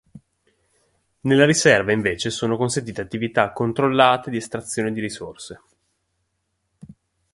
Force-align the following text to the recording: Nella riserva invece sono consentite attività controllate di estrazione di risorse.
Nella 1.19 1.45
riserva 1.45 1.91
invece 1.91 2.31
sono 2.31 2.57
consentite 2.57 3.01
attività 3.01 3.51
controllate 3.51 4.31
di 4.31 4.37
estrazione 4.37 4.91
di 4.91 4.99
risorse. 4.99 5.61